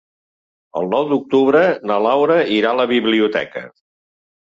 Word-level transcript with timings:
El 0.81 0.89
nou 0.93 1.05
d'octubre 1.11 1.63
na 1.91 2.01
Laura 2.07 2.41
irà 2.59 2.75
a 2.75 2.83
la 2.83 2.91
biblioteca. 2.97 3.69